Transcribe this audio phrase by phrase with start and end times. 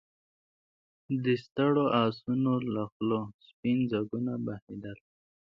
[1.23, 4.97] د ستړو آسونو له خولو سپين ځګونه بهېدل.